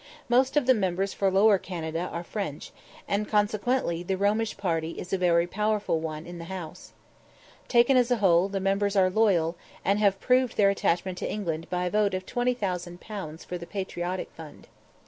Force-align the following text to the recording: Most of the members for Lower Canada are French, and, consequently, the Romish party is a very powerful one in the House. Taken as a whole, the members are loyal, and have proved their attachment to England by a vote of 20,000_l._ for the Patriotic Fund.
Most 0.27 0.57
of 0.57 0.65
the 0.65 0.73
members 0.73 1.13
for 1.13 1.29
Lower 1.29 1.59
Canada 1.59 2.09
are 2.11 2.23
French, 2.23 2.71
and, 3.07 3.27
consequently, 3.27 4.01
the 4.01 4.17
Romish 4.17 4.57
party 4.57 4.93
is 4.99 5.13
a 5.13 5.17
very 5.19 5.45
powerful 5.45 5.99
one 5.99 6.25
in 6.25 6.39
the 6.39 6.45
House. 6.45 6.93
Taken 7.67 7.95
as 7.97 8.09
a 8.09 8.15
whole, 8.15 8.49
the 8.49 8.59
members 8.59 8.95
are 8.95 9.11
loyal, 9.11 9.55
and 9.85 9.99
have 9.99 10.19
proved 10.19 10.57
their 10.57 10.71
attachment 10.71 11.19
to 11.19 11.31
England 11.31 11.69
by 11.69 11.85
a 11.85 11.91
vote 11.91 12.15
of 12.15 12.25
20,000_l._ 12.25 13.45
for 13.45 13.59
the 13.59 13.67
Patriotic 13.67 14.31
Fund. 14.31 14.65